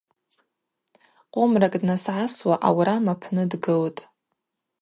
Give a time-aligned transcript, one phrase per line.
[1.33, 4.01] Къомракӏ днасгӏасуа, аурам апны дгылтӏ.